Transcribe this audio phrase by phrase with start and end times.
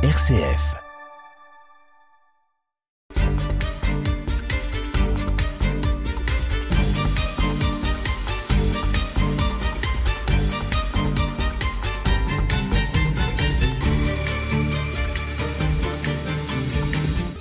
[0.00, 0.76] RCF.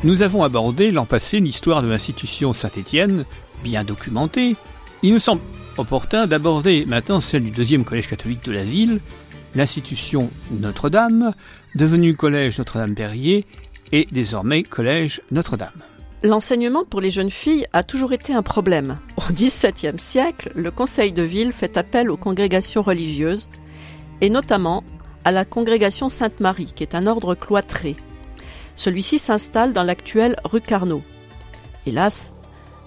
[0.03, 3.25] Nous avons abordé l'an passé l'histoire de l'institution Saint-Étienne,
[3.63, 4.55] bien documentée.
[5.03, 5.41] Il nous semble
[5.77, 8.99] opportun d'aborder maintenant celle du deuxième collège catholique de la ville,
[9.55, 11.33] l'institution Notre-Dame,
[11.75, 13.45] devenue collège Notre-Dame-Perrier
[13.91, 15.83] et désormais collège Notre-Dame.
[16.23, 18.97] L'enseignement pour les jeunes filles a toujours été un problème.
[19.17, 23.47] Au XVIIe siècle, le conseil de ville fait appel aux congrégations religieuses,
[24.21, 24.83] et notamment
[25.25, 27.95] à la congrégation Sainte-Marie, qui est un ordre cloîtré.
[28.75, 31.03] Celui-ci s'installe dans l'actuelle rue Carnot.
[31.85, 32.33] Hélas,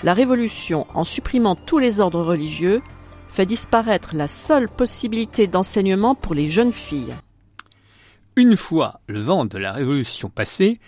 [0.02, 2.82] la Révolution, en supprimant tous les ordres religieux,
[3.30, 7.14] fait disparaître la seule possibilité d'enseignement pour les jeunes filles.
[8.36, 10.80] Une fois le vent de la Révolution passé,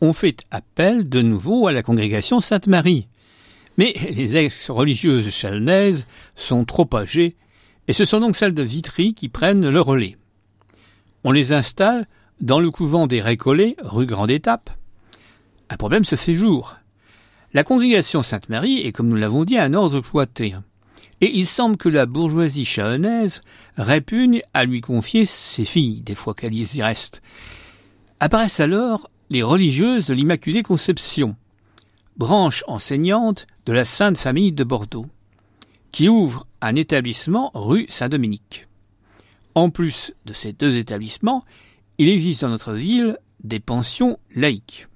[0.00, 3.08] on fait appel de nouveau à la congrégation Sainte-Marie.
[3.76, 7.36] Mais les ex-religieuses chalonnaises sont trop âgées,
[7.88, 10.16] et ce sont donc celles de Vitry qui prennent le relais.
[11.24, 12.06] On les installe
[12.40, 14.70] dans le couvent des Récollets, rue Grande Étape.
[15.70, 16.76] Un problème se fait jour.
[17.52, 20.54] La congrégation Sainte-Marie est, comme nous l'avons dit, un ordre cloîté.
[21.20, 23.42] Et il semble que la bourgeoisie chalonnaise
[23.76, 27.22] répugne à lui confier ses filles, des fois qu'elle y reste.
[28.20, 31.36] Apparaissent alors les religieuses de l'Immaculée Conception,
[32.16, 35.06] branche enseignante de la Sainte Famille de Bordeaux,
[35.92, 38.66] qui ouvre un établissement rue Saint-Dominique.
[39.54, 41.44] En plus de ces deux établissements,
[41.98, 44.88] il existe dans notre ville des pensions laïques.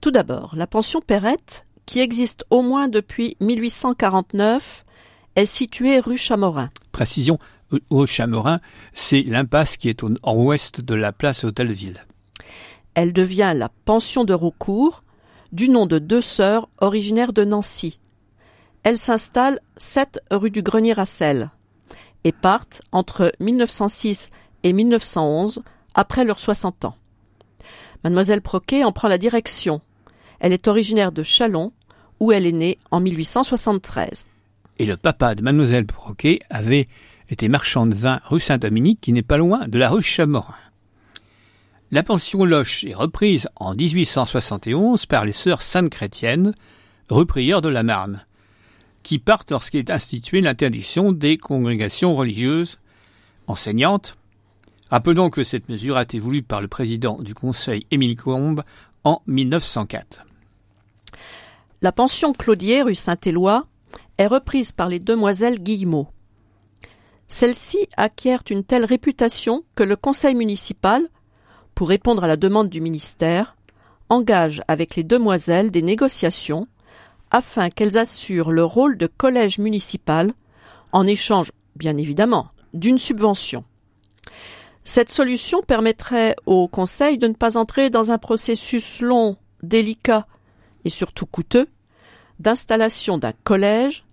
[0.00, 4.84] Tout d'abord, la pension Perrette, qui existe au moins depuis 1849,
[5.36, 6.70] est située rue Chamorin.
[6.92, 7.38] Précision,
[7.90, 8.60] rue Chamorin,
[8.92, 12.06] c'est l'impasse qui est au nord-ouest de la place Hôtel-Ville.
[12.94, 15.02] Elle devient la pension de Raucourt,
[15.52, 17.98] du nom de deux sœurs originaires de Nancy.
[18.82, 21.50] Elles s'installent 7 rue du Grenier à Sel
[22.24, 24.30] et partent entre 1906
[24.62, 25.62] et 1911,
[25.94, 26.96] après leurs 60 ans.
[28.02, 29.80] Mademoiselle Proquet en prend la direction.
[30.44, 31.72] Elle est originaire de Chalon,
[32.20, 34.26] où elle est née en 1873.
[34.78, 36.86] Et le papa de Mademoiselle Proquet avait
[37.30, 40.54] été marchand de vin rue Saint-Dominique, qui n'est pas loin de la rue Chamorin.
[41.90, 46.54] La pension Loche est reprise en 1871 par les sœurs saintes chrétiennes,
[47.08, 48.26] rue Prieur de la Marne,
[49.02, 52.78] qui partent lorsqu'il est institué l'interdiction des congrégations religieuses
[53.46, 54.18] enseignantes
[54.90, 58.62] Rappelons que cette mesure a été voulue par le président du Conseil Émile Combes
[59.04, 60.26] en 1904.
[61.84, 63.62] La pension Claudier rue Saint-Éloi
[64.16, 66.08] est reprise par les demoiselles Guillemot.
[67.28, 71.06] Celles-ci acquièrent une telle réputation que le conseil municipal,
[71.74, 73.54] pour répondre à la demande du ministère,
[74.08, 76.68] engage avec les demoiselles des négociations
[77.30, 80.32] afin qu'elles assurent le rôle de collège municipal
[80.92, 83.62] en échange, bien évidemment, d'une subvention.
[84.84, 90.26] Cette solution permettrait au Conseil de ne pas entrer dans un processus long, délicat
[90.86, 91.68] et surtout coûteux
[92.38, 94.04] d'installation d'un collège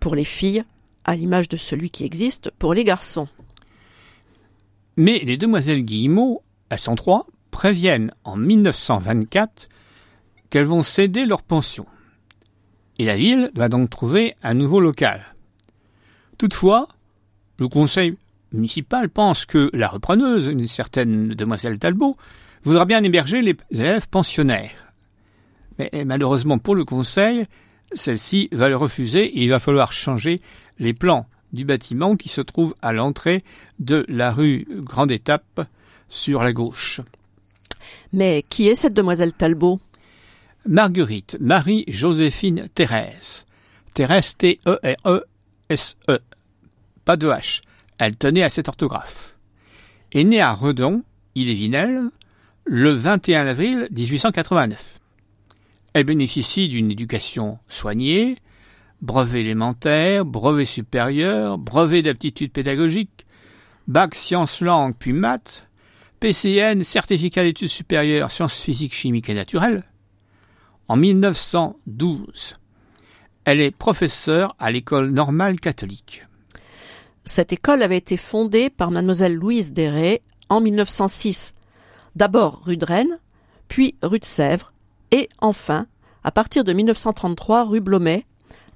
[0.00, 0.64] pour les filles,
[1.04, 3.28] à l'image de celui qui existe pour les garçons.
[4.96, 6.42] Mais les demoiselles Guillemot,
[6.78, 9.68] sont trois, préviennent en 1924
[10.50, 11.86] qu'elles vont céder leur pension.
[12.98, 15.34] Et la ville doit donc trouver un nouveau local.
[16.38, 16.88] Toutefois,
[17.58, 18.16] le Conseil
[18.52, 22.16] municipal pense que la repreneuse, une certaine demoiselle Talbot,
[22.64, 24.92] voudra bien héberger les élèves pensionnaires.
[25.78, 27.46] Mais malheureusement pour le conseil,
[27.96, 30.40] celle-ci va le refuser et il va falloir changer
[30.78, 33.44] les plans du bâtiment qui se trouve à l'entrée
[33.78, 35.66] de la rue Grande Étape
[36.08, 37.00] sur la gauche.
[38.12, 39.80] Mais qui est cette demoiselle Talbot?
[40.68, 43.46] Marguerite Marie-Joséphine Thérèse.
[43.94, 46.12] Thérèse T-E-R-E-S-E.
[46.12, 46.18] -E.
[47.04, 47.60] Pas de H.
[47.98, 49.36] Elle tenait à cette orthographe.
[50.12, 51.02] Est née à Redon,
[51.34, 52.10] Ille-et-Vilaine,
[52.64, 54.98] le 21 avril 1889.
[55.96, 58.36] Elle bénéficie d'une éducation soignée,
[59.00, 63.24] brevet élémentaire, brevet supérieur, brevet d'aptitude pédagogique,
[63.88, 65.66] bac sciences langues puis maths,
[66.20, 69.84] PCN, certificat d'études supérieures sciences physiques, chimiques et naturelles.
[70.86, 72.58] En 1912,
[73.46, 76.26] elle est professeure à l'école normale catholique.
[77.24, 80.20] Cette école avait été fondée par mademoiselle Louise Deret
[80.50, 81.54] en 1906,
[82.16, 83.18] d'abord rue de Rennes,
[83.68, 84.74] puis rue de Sèvres,
[85.12, 85.86] et enfin,
[86.24, 88.26] à partir de 1933, rue Blomet,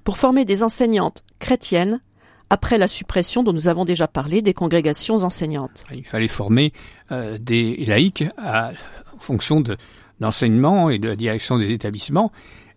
[0.04, 2.00] pour former des enseignantes chrétiennes
[2.48, 5.84] après la suppression dont nous avons déjà parlé des congrégations enseignantes.
[5.92, 6.72] Il fallait former
[7.12, 8.72] euh, des laïcs à
[9.18, 9.76] fonction de
[10.20, 12.32] l'enseignement et de la direction des établissements.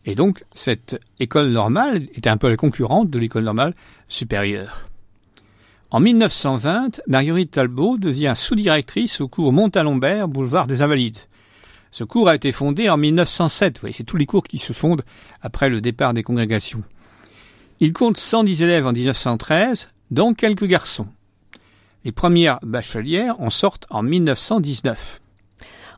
[0.06, 3.74] Et donc, cette école normale était un peu la concurrente de l'école normale
[4.08, 4.90] supérieure.
[5.92, 11.20] En 1920, Marguerite Talbot devient sous-directrice au cours Montalembert, boulevard des Invalides.
[11.94, 13.84] Ce cours a été fondé en 1907.
[13.84, 15.04] Oui, c'est tous les cours qui se fondent
[15.44, 16.82] après le départ des congrégations.
[17.80, 21.06] Il compte 110 élèves en 1913, dont quelques garçons.
[22.04, 25.22] Les premières bachelières en sortent en 1919.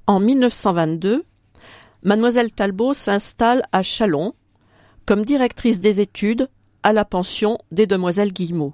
[0.05, 1.23] En 1922,
[2.03, 4.33] Mademoiselle Talbot s'installe à Chalon
[5.05, 6.49] comme directrice des études
[6.83, 8.73] à la pension des demoiselles Guillemot.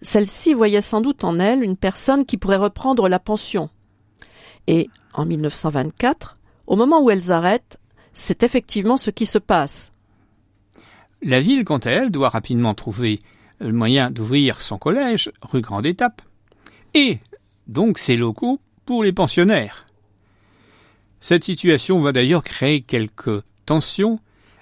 [0.00, 3.68] Celle-ci voyait sans doute en elle une personne qui pourrait reprendre la pension.
[4.66, 7.78] Et en 1924, au moment où elles arrêtent,
[8.12, 9.92] c'est effectivement ce qui se passe.
[11.22, 13.20] La ville, quant à elle, doit rapidement trouver
[13.60, 16.22] le moyen d'ouvrir son collège, rue Grande Étape,
[16.94, 17.18] et
[17.66, 19.86] donc ses locaux pour les pensionnaires.
[21.20, 24.20] Cette situation va d'ailleurs créer quelques tensions.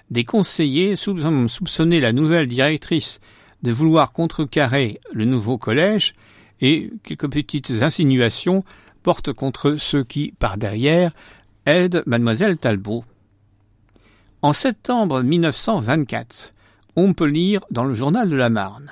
[0.09, 3.19] Des conseillers soupçonner la nouvelle directrice
[3.63, 6.13] de vouloir contrecarrer le nouveau collège
[6.61, 8.63] et quelques petites insinuations
[9.03, 11.11] portent contre ceux qui, par derrière,
[11.65, 13.03] aident mademoiselle Talbot.
[14.41, 16.53] En septembre 1924,
[16.95, 18.91] on peut lire dans le journal de la Marne.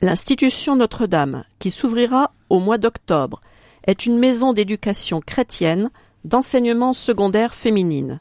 [0.00, 3.40] L'institution Notre-Dame, qui s'ouvrira au mois d'octobre,
[3.86, 5.90] est une maison d'éducation chrétienne
[6.24, 8.20] d'enseignement secondaire féminine.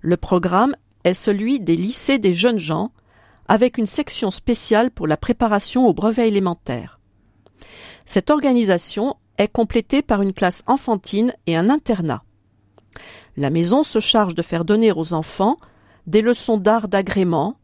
[0.00, 2.92] Le programme est celui des lycées des jeunes gens,
[3.48, 7.00] avec une section spéciale pour la préparation au brevet élémentaire.
[8.04, 12.24] Cette organisation est complétée par une classe enfantine et un internat.
[13.36, 15.58] La maison se charge de faire donner aux enfants
[16.06, 17.56] des leçons d'art d'agrément,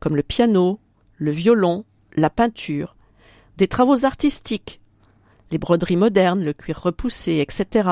[0.00, 0.80] comme le piano,
[1.16, 1.84] le violon,
[2.14, 2.96] la peinture,
[3.56, 4.80] des travaux artistiques,
[5.50, 7.90] les broderies modernes, le cuir repoussé, etc.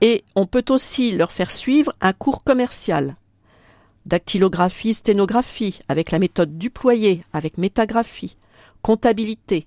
[0.00, 3.16] Et on peut aussi leur faire suivre un cours commercial.
[4.06, 8.36] Dactylographie, sténographie, avec la méthode duployée, avec métagraphie,
[8.80, 9.66] comptabilité.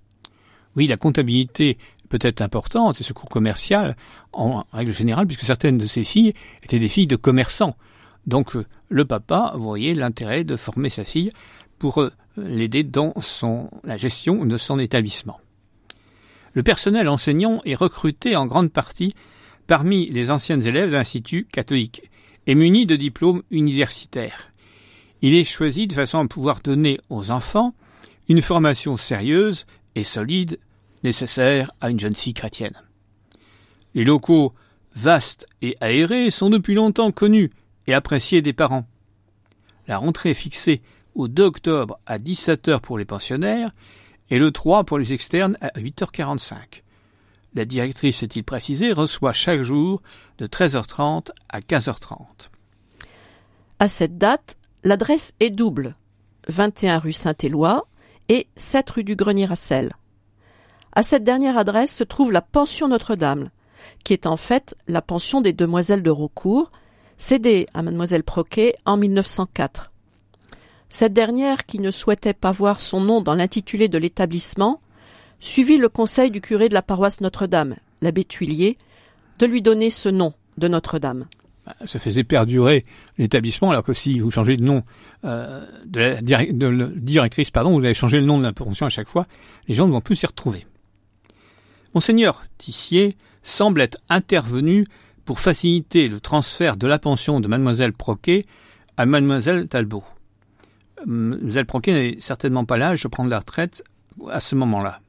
[0.76, 1.78] Oui, la comptabilité
[2.14, 3.98] peut être importante, c'est ce cours commercial,
[4.34, 7.76] en règle générale, puisque certaines de ces filles étaient des filles de commerçants.
[8.28, 11.32] Donc euh, le papa voyait l'intérêt de former sa fille
[11.80, 13.16] pour euh, l'aider dans
[13.84, 15.42] la gestion de son établissement.
[16.54, 19.16] Le personnel enseignant est recruté en grande partie
[19.66, 22.12] parmi les anciennes élèves d'instituts catholiques
[22.46, 24.52] et muni de diplômes universitaires.
[25.24, 27.74] Il est choisi de façon à pouvoir donner aux enfants
[28.30, 29.66] une formation sérieuse
[29.96, 30.60] et solide
[31.04, 32.82] nécessaire à une jeune fille chrétienne.
[33.94, 34.54] Les locaux
[34.96, 37.52] vastes et aérés sont depuis longtemps connus
[37.88, 38.86] et apprécié des parents.
[39.88, 40.82] La rentrée est fixée
[41.16, 43.72] au 2 octobre à 17 heures pour les pensionnaires
[44.30, 46.84] et le 3 pour les externes à 8h45.
[47.56, 50.02] La directrice, est-il précisé, reçoit chaque jour
[50.40, 52.50] de 13h30 à 15h30.
[53.78, 55.96] À cette date, l'adresse est double
[56.48, 57.86] 21 rue Saint-Éloi
[58.30, 59.94] et 7 rue du Grenier à Sel.
[60.96, 63.50] À cette dernière adresse se trouve la pension Notre-Dame,
[64.04, 66.72] qui est en fait la pension des demoiselles de Raucourt,
[67.18, 69.92] cédée à mademoiselle Proquet en 1904.
[70.90, 74.82] Cette dernière, qui ne souhaitait pas voir son nom dans l'intitulé de l'établissement,
[75.40, 78.78] suivit le conseil du curé de la paroisse Notre-Dame, l'abbé Tuilier,
[79.40, 81.26] de lui donner ce nom de Notre-Dame.
[81.66, 82.86] Bah, ça faisait perdurer
[83.18, 84.84] l'établissement, alors que si vous changez de nom
[85.26, 89.10] euh, de, la directrice, pardon, vous avez changé le nom de la pension à chaque
[89.10, 89.26] fois,
[89.68, 90.68] les gens ne vont plus s'y retrouver.
[91.94, 94.86] Monseigneur Tissier semble être intervenu
[95.26, 98.46] pour faciliter le transfert de la pension de mademoiselle Proquet
[98.98, 100.04] à mademoiselle Talbot.
[101.06, 103.84] Mademoiselle Proquet n'est certainement pas l'âge de prendre la retraite
[104.30, 105.00] à ce moment-là.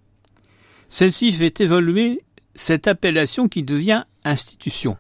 [0.88, 2.23] Celle-ci fait évoluer
[2.55, 4.97] cette appellation qui devient institution.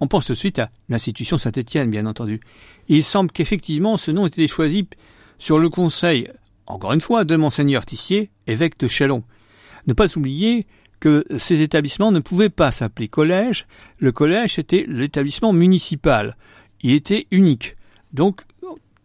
[0.00, 2.40] On pense tout de suite à l'institution Saint-Étienne, bien entendu.
[2.88, 4.88] il semble qu'effectivement ce nom ait été choisi
[5.38, 6.28] sur le conseil,
[6.66, 9.24] encore une fois, de Monseigneur Tissier, évêque de Chalon.
[9.86, 10.66] Ne pas oublier
[11.04, 13.66] que ces établissements ne pouvaient pas s'appeler collège.
[13.98, 16.34] Le collège était l'établissement municipal.
[16.80, 17.76] Il était unique.
[18.14, 18.40] Donc,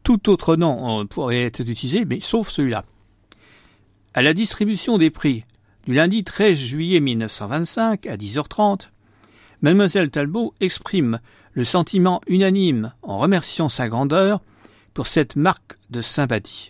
[0.02, 2.86] tout autre nom pourrait être utilisé, mais sauf celui-là.
[4.14, 5.44] À la distribution des prix
[5.88, 8.88] du lundi 13 juillet 1925 à 10h30,
[9.62, 11.20] Mademoiselle Talbot exprime
[11.52, 14.40] le sentiment unanime en remerciant sa grandeur
[14.94, 16.70] pour cette marque de sympathie.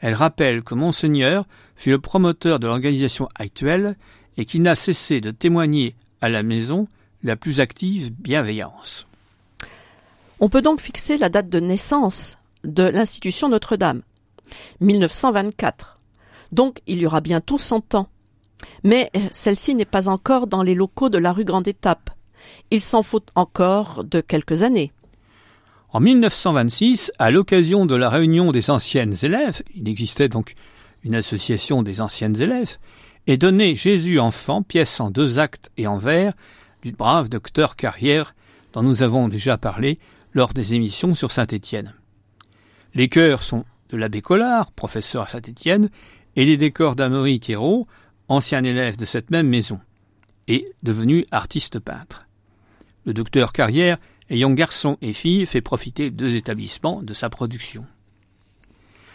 [0.00, 1.46] Elle rappelle que Monseigneur
[1.76, 3.96] fut le promoteur de l'organisation actuelle
[4.36, 6.88] et qui n'a cessé de témoigner à la maison
[7.22, 9.06] la plus active bienveillance.
[10.40, 14.02] On peut donc fixer la date de naissance de l'institution Notre-Dame.
[14.80, 15.98] 1924.
[16.52, 18.08] Donc il y aura bientôt 100 ans.
[18.84, 22.10] Mais celle-ci n'est pas encore dans les locaux de la rue Grande Étape.
[22.70, 24.92] Il s'en faut encore de quelques années.
[25.90, 30.54] En 1926, à l'occasion de la réunion des anciennes élèves, il existait donc
[31.04, 32.76] une association des anciennes élèves,
[33.26, 36.32] est donné Jésus enfant, pièce en deux actes et en vers,
[36.82, 38.34] du brave docteur Carrière,
[38.72, 39.98] dont nous avons déjà parlé
[40.32, 41.94] lors des émissions sur Saint-Étienne.
[42.94, 45.90] Les chœurs sont de l'abbé Collard, professeur à Saint-Étienne,
[46.36, 47.86] et les décors d'Amory Thierot,
[48.28, 49.80] ancien élève de cette même maison,
[50.48, 52.26] et devenu artiste peintre.
[53.04, 53.98] Le docteur Carrière,
[54.30, 57.86] ayant garçon et fille, fait profiter deux établissements de sa production.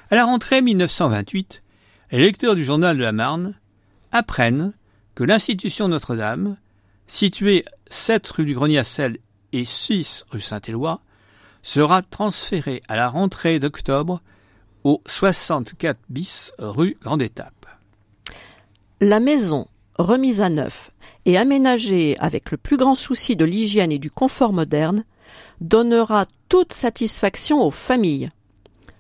[0.10, 1.64] À la rentrée 1928,
[2.12, 3.56] les lecteurs du journal de la Marne
[4.12, 4.74] apprennent
[5.16, 6.58] que l'institution Notre-Dame,
[7.08, 8.82] située 7 rue du grenier
[9.54, 11.02] et 6 rue Saint-Éloi,
[11.64, 14.22] sera transférée à la rentrée d'octobre
[14.84, 17.66] au 64 bis rue Grande Étape.
[19.00, 20.92] La maison, remise à neuf
[21.26, 25.04] et aménagée avec le plus grand souci de l'hygiène et du confort moderne,
[25.60, 28.32] donnera toute satisfaction aux familles.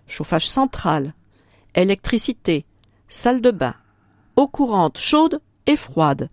[0.05, 1.13] Chauffage central,
[1.75, 2.65] électricité,
[3.07, 3.75] salle de bain,
[4.41, 6.29] eau courante chaude et froide,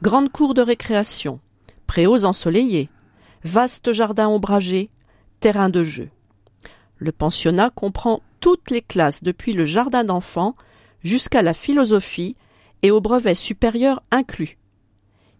[0.00, 1.40] grande cour de récréation,
[1.88, 2.88] préaux ensoleillés,
[3.42, 4.90] vaste jardin ombragé,
[5.40, 6.08] terrain de jeu.
[6.98, 10.54] Le pensionnat comprend toutes les classes depuis le jardin d'enfants
[11.02, 12.36] jusqu'à la philosophie
[12.82, 14.56] et au brevet supérieur inclus.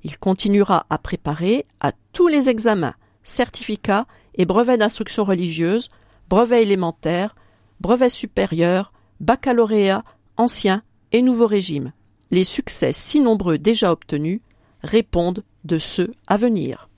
[0.03, 5.89] Il continuera à préparer à tous les examens, certificats et brevets d'instruction religieuse,
[6.29, 7.37] brevets élémentaires,
[7.79, 10.03] brevets supérieurs, baccalauréat,
[10.37, 10.83] ancien
[11.13, 11.93] et nouveau régime.
[12.31, 14.41] Les succès si nombreux déjà obtenus
[14.83, 16.89] répondent de ceux à venir.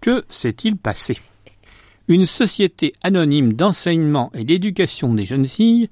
[0.00, 1.18] Que s'est-il passé?
[2.08, 5.90] Une société anonyme d'enseignement et d'éducation des jeunes filles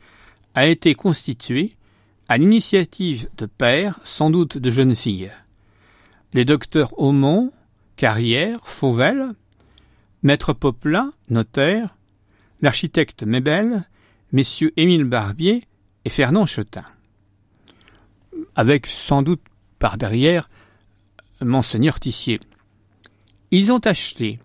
[0.55, 1.77] a été constituée
[2.29, 5.31] à l'initiative de pères, sans doute de jeunes filles.
[6.33, 7.53] Les docteurs Aumont,
[7.97, 9.35] Carrière, Fauvel,
[10.23, 11.97] Maître Poplin, notaire,
[12.63, 13.87] l'architecte Mébel,
[14.33, 15.65] messieurs Émile Barbier
[16.05, 16.85] et Fernand Chetin.
[18.57, 19.43] Avec sans doute
[19.79, 20.49] par derrière
[21.43, 22.41] Monseigneur Tissier.
[23.51, 24.39] Ils ont acheté,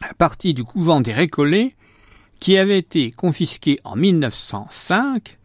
[0.00, 1.74] à partir du couvent des Récollets,
[2.38, 5.38] qui avait été confisqué en 1905,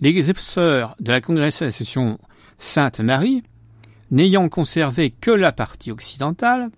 [0.00, 2.18] les sœurs de la congrégation
[2.58, 3.42] Sainte-Marie,
[4.10, 6.70] n'ayant conservé que la partie occidentale,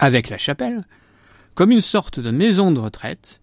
[0.00, 0.84] avec la chapelle,
[1.54, 3.40] comme une sorte de maison de retraite,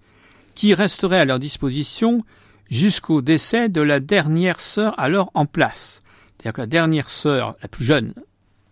[0.53, 2.25] qui resterait à leur disposition
[2.69, 6.01] jusqu'au décès de la dernière sœur alors en place.
[6.39, 8.13] C'est-à-dire que la dernière sœur, la plus jeune,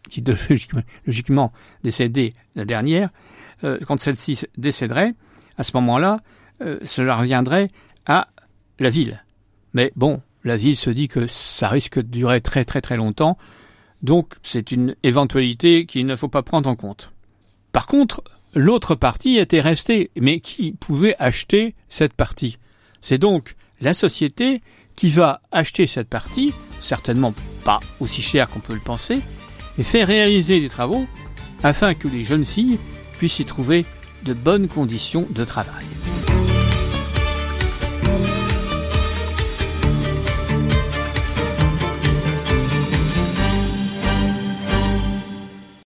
[0.09, 0.23] qui
[1.05, 1.51] logiquement
[1.83, 3.09] décédée la dernière,
[3.63, 5.13] euh, quand celle-ci décéderait,
[5.57, 6.19] à ce moment-là,
[6.61, 7.69] euh, cela reviendrait
[8.05, 8.29] à
[8.79, 9.23] la ville.
[9.73, 13.37] Mais bon, la ville se dit que ça risque de durer très très très longtemps,
[14.01, 17.11] donc c'est une éventualité qu'il ne faut pas prendre en compte.
[17.71, 22.57] Par contre, l'autre partie était restée, mais qui pouvait acheter cette partie
[23.01, 24.61] C'est donc la société
[24.95, 27.33] qui va acheter cette partie, certainement
[27.67, 29.19] pas aussi cher qu'on peut le penser,
[29.77, 31.05] et faire réaliser des travaux
[31.63, 32.79] afin que les jeunes filles
[33.17, 33.83] puissent y trouver
[34.23, 35.83] de bonnes conditions de travail.